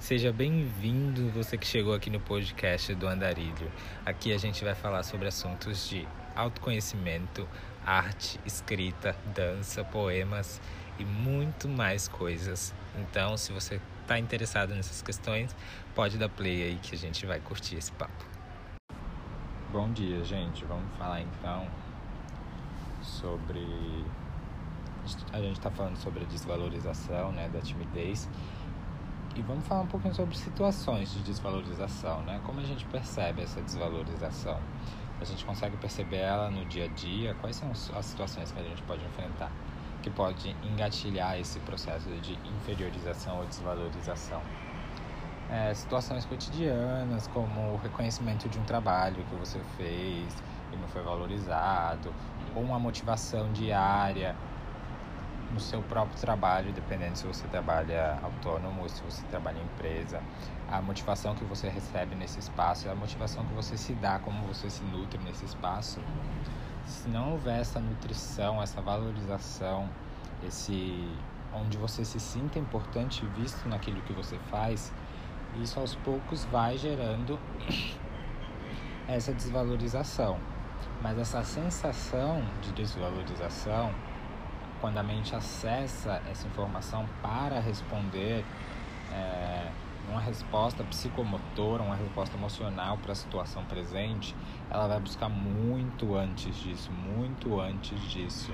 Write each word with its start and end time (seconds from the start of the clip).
Seja 0.00 0.32
bem-vindo 0.32 1.28
você 1.28 1.58
que 1.58 1.66
chegou 1.66 1.92
aqui 1.92 2.08
no 2.08 2.18
podcast 2.18 2.94
do 2.94 3.06
Andarilho. 3.06 3.70
Aqui 4.04 4.32
a 4.32 4.38
gente 4.38 4.64
vai 4.64 4.74
falar 4.74 5.02
sobre 5.02 5.28
assuntos 5.28 5.86
de 5.90 6.08
autoconhecimento, 6.34 7.46
arte, 7.84 8.40
escrita, 8.46 9.14
dança, 9.34 9.84
poemas 9.84 10.58
e 10.98 11.04
muito 11.04 11.68
mais 11.68 12.08
coisas. 12.08 12.74
Então, 12.98 13.36
se 13.36 13.52
você 13.52 13.78
está 14.00 14.18
interessado 14.18 14.74
nessas 14.74 15.02
questões, 15.02 15.54
pode 15.94 16.16
dar 16.16 16.30
play 16.30 16.62
aí 16.62 16.78
que 16.82 16.94
a 16.94 16.98
gente 16.98 17.26
vai 17.26 17.38
curtir 17.38 17.76
esse 17.76 17.92
papo. 17.92 18.24
Bom 19.70 19.92
dia, 19.92 20.24
gente. 20.24 20.64
Vamos 20.64 20.96
falar 20.96 21.20
então 21.20 21.68
sobre 23.02 23.60
a 25.32 25.40
gente 25.40 25.56
está 25.56 25.70
falando 25.70 25.96
sobre 25.96 26.24
a 26.24 26.26
desvalorização, 26.26 27.32
né, 27.32 27.48
da 27.48 27.60
timidez. 27.60 28.28
E 29.40 29.42
vamos 29.42 29.66
falar 29.66 29.80
um 29.80 29.86
pouquinho 29.86 30.14
sobre 30.14 30.36
situações 30.36 31.14
de 31.14 31.20
desvalorização, 31.20 32.20
né? 32.24 32.38
Como 32.44 32.60
a 32.60 32.62
gente 32.62 32.84
percebe 32.84 33.40
essa 33.40 33.58
desvalorização? 33.62 34.58
A 35.18 35.24
gente 35.24 35.46
consegue 35.46 35.78
perceber 35.78 36.18
ela 36.18 36.50
no 36.50 36.62
dia 36.66 36.84
a 36.84 36.88
dia? 36.88 37.34
Quais 37.40 37.56
são 37.56 37.70
as 37.70 38.04
situações 38.04 38.52
que 38.52 38.60
a 38.60 38.62
gente 38.62 38.82
pode 38.82 39.02
enfrentar 39.02 39.50
que 40.02 40.10
pode 40.10 40.54
engatilhar 40.62 41.38
esse 41.38 41.58
processo 41.60 42.10
de 42.20 42.34
inferiorização 42.54 43.38
ou 43.38 43.46
desvalorização? 43.46 44.42
É, 45.50 45.72
situações 45.72 46.26
cotidianas, 46.26 47.26
como 47.28 47.72
o 47.72 47.76
reconhecimento 47.78 48.46
de 48.46 48.58
um 48.58 48.64
trabalho 48.64 49.24
que 49.24 49.34
você 49.36 49.58
fez 49.78 50.36
e 50.70 50.76
não 50.76 50.88
foi 50.88 51.02
valorizado, 51.02 52.12
ou 52.54 52.62
uma 52.62 52.78
motivação 52.78 53.50
diária 53.54 54.36
no 55.52 55.60
seu 55.60 55.82
próprio 55.82 56.18
trabalho, 56.18 56.72
dependendo 56.72 57.16
se 57.16 57.26
você 57.26 57.46
trabalha 57.48 58.18
autônomo 58.22 58.82
ou 58.82 58.88
se 58.88 59.02
você 59.02 59.22
trabalha 59.26 59.58
em 59.58 59.64
empresa. 59.64 60.22
A 60.70 60.80
motivação 60.80 61.34
que 61.34 61.44
você 61.44 61.68
recebe 61.68 62.14
nesse 62.14 62.38
espaço 62.38 62.88
é 62.88 62.92
a 62.92 62.94
motivação 62.94 63.44
que 63.44 63.54
você 63.54 63.76
se 63.76 63.92
dá, 63.94 64.18
como 64.20 64.46
você 64.46 64.70
se 64.70 64.82
nutre 64.84 65.18
nesse 65.24 65.44
espaço. 65.44 66.00
Se 66.86 67.08
não 67.08 67.32
houver 67.32 67.60
essa 67.60 67.80
nutrição, 67.80 68.62
essa 68.62 68.80
valorização, 68.80 69.88
esse 70.46 71.08
onde 71.52 71.76
você 71.76 72.04
se 72.04 72.20
sinta 72.20 72.58
importante 72.58 73.26
visto 73.36 73.68
naquilo 73.68 74.00
que 74.02 74.12
você 74.12 74.38
faz, 74.50 74.92
isso 75.60 75.80
aos 75.80 75.96
poucos 75.96 76.44
vai 76.44 76.78
gerando 76.78 77.38
essa 79.08 79.32
desvalorização. 79.32 80.38
Mas 81.02 81.18
essa 81.18 81.42
sensação 81.42 82.42
de 82.62 82.72
desvalorização 82.72 83.92
quando 84.80 84.96
a 84.96 85.02
mente 85.02 85.36
acessa 85.36 86.22
essa 86.30 86.46
informação 86.46 87.06
para 87.22 87.60
responder 87.60 88.44
é, 89.12 89.70
uma 90.08 90.20
resposta 90.20 90.82
psicomotora, 90.82 91.82
uma 91.82 91.94
resposta 91.94 92.36
emocional 92.36 92.96
para 92.98 93.12
a 93.12 93.14
situação 93.14 93.64
presente, 93.64 94.34
ela 94.70 94.88
vai 94.88 94.98
buscar 94.98 95.28
muito 95.28 96.14
antes 96.16 96.56
disso, 96.56 96.90
muito 96.92 97.60
antes 97.60 98.00
disso. 98.10 98.52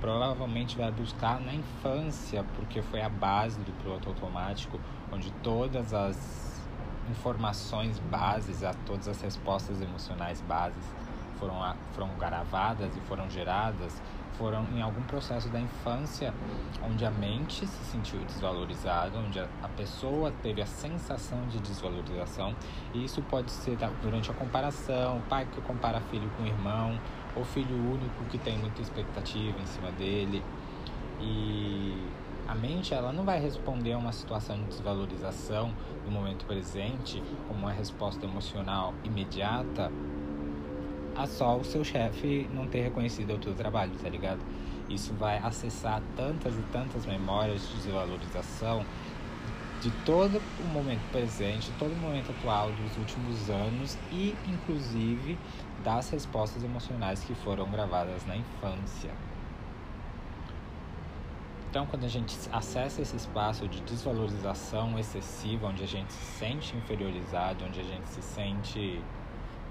Provavelmente 0.00 0.76
vai 0.76 0.90
buscar 0.90 1.38
na 1.40 1.54
infância, 1.54 2.42
porque 2.56 2.82
foi 2.82 3.02
a 3.02 3.08
base 3.08 3.60
do 3.60 3.72
piloto 3.72 4.08
automático, 4.08 4.80
onde 5.12 5.30
todas 5.42 5.92
as 5.92 6.66
informações 7.08 7.98
bases, 7.98 8.64
a 8.64 8.72
todas 8.72 9.06
as 9.06 9.20
respostas 9.20 9.80
emocionais 9.80 10.40
bases 10.40 11.11
foram, 11.42 11.76
foram 11.92 12.08
gravadas 12.16 12.96
e 12.96 13.00
foram 13.00 13.28
geradas 13.28 14.00
foram 14.38 14.64
em 14.74 14.80
algum 14.80 15.02
processo 15.02 15.48
da 15.48 15.60
infância 15.60 16.32
onde 16.82 17.04
a 17.04 17.10
mente 17.10 17.66
se 17.66 17.84
sentiu 17.84 18.18
desvalorizada, 18.24 19.18
onde 19.18 19.38
a 19.38 19.68
pessoa 19.76 20.32
teve 20.42 20.62
a 20.62 20.66
sensação 20.66 21.46
de 21.48 21.58
desvalorização, 21.60 22.54
e 22.94 23.04
isso 23.04 23.22
pode 23.22 23.52
ser 23.52 23.76
durante 24.02 24.30
a 24.30 24.34
comparação, 24.34 25.18
o 25.18 25.22
pai 25.22 25.46
que 25.46 25.60
compara 25.60 26.00
filho 26.00 26.30
com 26.36 26.44
irmão, 26.44 26.98
ou 27.36 27.44
filho 27.44 27.76
único 27.76 28.24
que 28.30 28.38
tem 28.38 28.58
muita 28.58 28.82
expectativa 28.82 29.60
em 29.60 29.66
cima 29.66 29.92
dele. 29.92 30.42
E 31.20 32.08
a 32.48 32.54
mente 32.54 32.92
ela 32.92 33.12
não 33.12 33.24
vai 33.24 33.38
responder 33.38 33.92
a 33.92 33.98
uma 33.98 34.12
situação 34.12 34.56
de 34.56 34.64
desvalorização 34.64 35.72
no 36.04 36.10
momento 36.10 36.44
presente 36.46 37.22
como 37.46 37.60
uma 37.60 37.72
resposta 37.72 38.26
emocional 38.26 38.92
imediata 39.04 39.92
a 41.16 41.26
só 41.26 41.56
o 41.56 41.64
seu 41.64 41.84
chefe 41.84 42.48
não 42.54 42.66
ter 42.66 42.82
reconhecido 42.82 43.34
o 43.34 43.38
teu 43.38 43.54
trabalho, 43.54 43.92
tá 44.02 44.08
ligado? 44.08 44.40
Isso 44.88 45.12
vai 45.14 45.38
acessar 45.38 46.02
tantas 46.16 46.54
e 46.54 46.62
tantas 46.72 47.06
memórias 47.06 47.68
de 47.68 47.76
desvalorização 47.76 48.84
de 49.80 49.90
todo 50.04 50.40
o 50.60 50.64
momento 50.68 51.02
presente, 51.10 51.72
todo 51.78 51.92
o 51.92 51.96
momento 51.96 52.30
atual 52.30 52.70
dos 52.70 52.96
últimos 52.98 53.50
anos 53.50 53.98
e, 54.12 54.34
inclusive, 54.46 55.36
das 55.82 56.08
respostas 56.10 56.62
emocionais 56.62 57.24
que 57.24 57.34
foram 57.34 57.68
gravadas 57.68 58.24
na 58.26 58.36
infância. 58.36 59.10
Então, 61.68 61.86
quando 61.86 62.04
a 62.04 62.08
gente 62.08 62.36
acessa 62.52 63.00
esse 63.00 63.16
espaço 63.16 63.66
de 63.66 63.80
desvalorização 63.80 64.96
excessiva, 64.98 65.66
onde 65.66 65.82
a 65.82 65.86
gente 65.86 66.12
se 66.12 66.38
sente 66.38 66.76
inferiorizado, 66.76 67.64
onde 67.64 67.80
a 67.80 67.82
gente 67.82 68.06
se 68.08 68.22
sente 68.22 69.02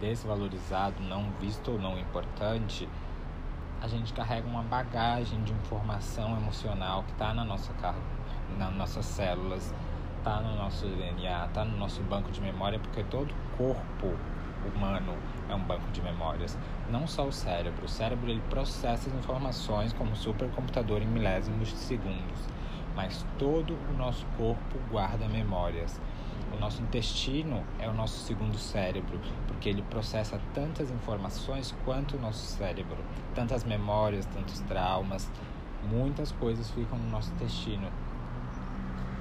desvalorizado, 0.00 1.02
não 1.02 1.30
visto 1.40 1.72
ou 1.72 1.78
não 1.78 1.98
importante, 1.98 2.88
a 3.80 3.88
gente 3.88 4.12
carrega 4.12 4.46
uma 4.46 4.62
bagagem 4.62 5.42
de 5.42 5.52
informação 5.52 6.36
emocional 6.36 7.02
que 7.04 7.12
está 7.12 7.34
na 7.34 7.44
nossa 7.44 7.72
nas 8.58 8.74
nossas 8.74 9.04
células, 9.04 9.74
está 10.18 10.40
no 10.40 10.56
nosso 10.56 10.86
DNA, 10.86 11.46
está 11.46 11.64
no 11.64 11.76
nosso 11.76 12.02
banco 12.02 12.30
de 12.30 12.40
memória, 12.40 12.78
porque 12.78 13.02
todo 13.04 13.34
corpo 13.56 14.14
humano 14.74 15.14
é 15.48 15.54
um 15.54 15.60
banco 15.60 15.88
de 15.92 16.02
memórias, 16.02 16.58
não 16.90 17.06
só 17.06 17.26
o 17.26 17.32
cérebro. 17.32 17.84
O 17.84 17.88
cérebro 17.88 18.30
ele 18.30 18.42
processa 18.50 19.08
as 19.08 19.14
informações 19.14 19.92
como 19.92 20.10
um 20.10 20.16
supercomputador 20.16 21.02
em 21.02 21.06
milésimos 21.06 21.68
de 21.68 21.76
segundos, 21.76 22.40
mas 22.94 23.24
todo 23.38 23.76
o 23.90 23.96
nosso 23.96 24.26
corpo 24.36 24.78
guarda 24.90 25.28
memórias. 25.28 26.00
O 26.52 26.58
nosso 26.58 26.80
intestino 26.80 27.64
é 27.78 27.88
o 27.88 27.92
nosso 27.92 28.18
segundo 28.24 28.56
cérebro, 28.56 29.20
porque 29.46 29.68
ele 29.68 29.82
processa 29.82 30.40
tantas 30.54 30.90
informações 30.90 31.74
quanto 31.84 32.16
o 32.16 32.20
nosso 32.20 32.38
cérebro, 32.38 32.98
tantas 33.34 33.64
memórias, 33.64 34.24
tantos 34.26 34.60
traumas, 34.60 35.30
muitas 35.90 36.32
coisas 36.32 36.70
ficam 36.70 36.98
no 36.98 37.10
nosso 37.10 37.32
intestino. 37.32 37.90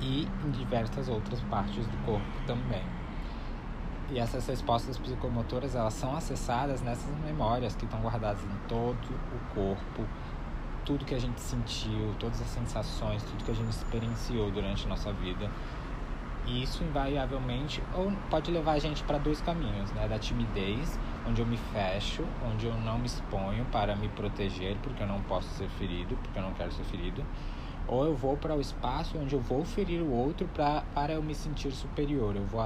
E 0.00 0.26
em 0.44 0.50
diversas 0.50 1.08
outras 1.08 1.40
partes 1.42 1.86
do 1.86 1.96
corpo 2.06 2.26
também. 2.46 2.82
E 4.10 4.18
essas 4.18 4.46
respostas 4.46 4.98
psicomotoras 4.98 5.74
elas 5.74 5.94
são 5.94 6.16
acessadas 6.16 6.80
nessas 6.80 7.14
memórias 7.18 7.76
que 7.76 7.84
estão 7.84 8.00
guardadas 8.00 8.42
em 8.42 8.68
todo 8.68 8.96
o 8.96 9.54
corpo, 9.54 10.04
tudo 10.84 11.04
que 11.04 11.14
a 11.14 11.20
gente 11.20 11.40
sentiu, 11.40 12.14
todas 12.18 12.40
as 12.40 12.48
sensações, 12.48 13.22
tudo 13.22 13.44
que 13.44 13.50
a 13.50 13.54
gente 13.54 13.70
experienciou 13.70 14.50
durante 14.50 14.86
a 14.86 14.88
nossa 14.88 15.12
vida 15.12 15.48
e 16.50 16.64
isso 16.64 16.82
invariavelmente 16.82 17.80
ou 17.94 18.10
pode 18.28 18.50
levar 18.50 18.72
a 18.72 18.78
gente 18.78 19.04
para 19.04 19.18
dois 19.18 19.40
caminhos, 19.40 19.92
né? 19.92 20.08
Da 20.08 20.18
timidez, 20.18 20.98
onde 21.26 21.40
eu 21.40 21.46
me 21.46 21.56
fecho, 21.56 22.24
onde 22.44 22.66
eu 22.66 22.74
não 22.74 22.98
me 22.98 23.06
exponho 23.06 23.64
para 23.66 23.94
me 23.94 24.08
proteger, 24.08 24.76
porque 24.82 25.00
eu 25.00 25.06
não 25.06 25.20
posso 25.22 25.48
ser 25.50 25.68
ferido, 25.68 26.16
porque 26.16 26.36
eu 26.36 26.42
não 26.42 26.52
quero 26.52 26.72
ser 26.72 26.82
ferido, 26.84 27.24
ou 27.86 28.04
eu 28.04 28.16
vou 28.16 28.36
para 28.36 28.54
o 28.54 28.60
espaço 28.60 29.16
onde 29.16 29.34
eu 29.34 29.40
vou 29.40 29.64
ferir 29.64 30.02
o 30.02 30.10
outro 30.10 30.48
pra, 30.48 30.82
para 30.92 31.12
eu 31.12 31.22
me 31.22 31.36
sentir 31.36 31.70
superior. 31.70 32.34
Eu 32.34 32.44
vou 32.46 32.60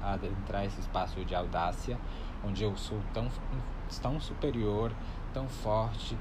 adentrar 0.00 0.64
esse 0.64 0.80
espaço 0.80 1.24
de 1.24 1.34
audácia, 1.34 1.98
onde 2.44 2.62
eu 2.62 2.76
sou 2.76 3.00
tão, 3.12 3.28
tão 4.00 4.20
superior, 4.20 4.92
tão 5.34 5.48
forte, 5.48 6.16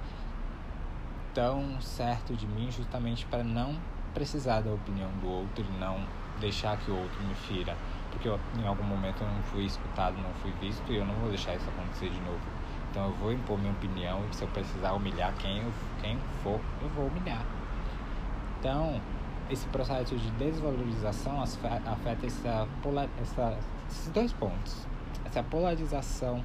tão 1.32 1.80
certo 1.80 2.36
de 2.36 2.48
mim, 2.48 2.72
justamente 2.72 3.24
para 3.28 3.44
não 3.44 3.76
precisar 4.16 4.62
da 4.62 4.72
opinião 4.72 5.12
do 5.22 5.28
outro 5.28 5.64
e 5.64 5.78
não 5.78 6.04
deixar 6.40 6.78
que 6.78 6.92
o 6.92 6.96
outro 6.96 7.22
me 7.24 7.34
fira, 7.34 7.76
porque 8.12 8.28
eu, 8.28 8.40
em 8.60 8.66
algum 8.66 8.84
momento 8.84 9.22
eu 9.22 9.28
não 9.28 9.42
fui 9.44 9.66
escutado, 9.66 10.16
não 10.18 10.34
fui 10.42 10.52
visto 10.60 10.92
e 10.92 10.98
eu 10.98 11.06
não 11.06 11.16
vou 11.16 11.30
deixar 11.30 11.56
isso 11.56 11.70
acontecer 11.70 12.10
de 12.10 12.20
novo. 12.22 12.40
Então 12.90 13.06
eu 13.06 13.14
vou 13.14 13.32
impor 13.32 13.58
minha 13.58 13.72
opinião 13.72 14.24
e 14.32 14.36
se 14.36 14.44
eu 14.44 14.48
precisar 14.50 14.94
humilhar 14.94 15.34
quem, 15.36 15.60
eu, 15.60 15.72
quem 16.02 16.18
for, 16.44 16.60
eu 16.82 16.90
vou 16.90 17.08
humilhar. 17.08 17.46
Então, 18.60 19.00
esse 19.50 19.68
processo 19.68 20.16
de 20.16 20.30
desvalorização 20.32 21.42
afeta 21.42 22.26
essa, 22.26 22.68
essa, 23.22 23.58
esses 23.90 24.10
dois 24.10 24.34
pontos. 24.34 24.88
Essa 25.26 25.44
polarização 25.44 26.44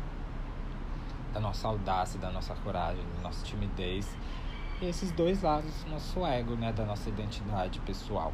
da 1.33 1.41
nossa 1.41 1.69
audácia, 1.69 2.19
da 2.21 2.31
nossa 2.31 2.55
coragem, 2.57 3.03
da 3.17 3.23
nossa 3.23 3.45
timidez 3.45 4.17
e 4.81 4.87
esses 4.87 5.11
dois 5.13 5.43
lados 5.43 5.73
do 5.85 5.91
nosso 5.91 6.27
ego, 6.27 6.55
né, 6.57 6.73
da 6.73 6.85
nossa 6.85 7.09
identidade 7.09 7.79
pessoal 7.81 8.33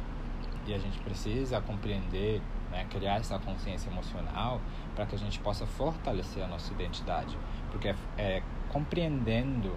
e 0.65 0.73
a 0.73 0.77
gente 0.77 0.99
precisa 0.99 1.61
compreender, 1.61 2.41
né, 2.71 2.85
criar 2.89 3.15
essa 3.15 3.37
consciência 3.39 3.89
emocional 3.89 4.61
para 4.95 5.05
que 5.05 5.15
a 5.15 5.17
gente 5.17 5.39
possa 5.39 5.65
fortalecer 5.65 6.43
a 6.43 6.47
nossa 6.47 6.71
identidade, 6.73 7.37
porque 7.71 7.89
é, 7.89 7.95
é 8.17 8.43
compreendendo 8.69 9.75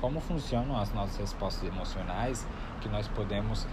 como 0.00 0.20
funcionam 0.20 0.76
as 0.78 0.92
nossas 0.92 1.16
respostas 1.16 1.68
emocionais 1.68 2.46
que 2.80 2.88
nós 2.88 3.06
podemos 3.08 3.66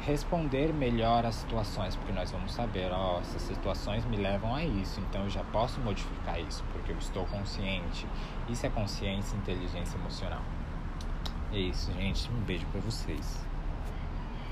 responder 0.00 0.72
melhor 0.72 1.26
às 1.26 1.36
situações, 1.36 1.94
porque 1.94 2.12
nós 2.12 2.30
vamos 2.30 2.52
saber, 2.52 2.90
ó, 2.90 3.16
oh, 3.16 3.20
essas 3.20 3.42
situações 3.42 4.04
me 4.06 4.16
levam 4.16 4.54
a 4.54 4.64
isso, 4.64 5.00
então 5.00 5.24
eu 5.24 5.30
já 5.30 5.44
posso 5.44 5.80
modificar 5.80 6.40
isso, 6.40 6.64
porque 6.72 6.92
eu 6.92 6.98
estou 6.98 7.24
consciente. 7.26 8.06
Isso 8.48 8.66
é 8.66 8.70
consciência 8.70 9.36
e 9.36 9.38
inteligência 9.38 9.96
emocional. 9.98 10.42
É 11.52 11.58
isso, 11.58 11.92
gente. 11.92 12.30
Um 12.32 12.40
beijo 12.40 12.66
para 12.66 12.80
vocês. 12.80 13.49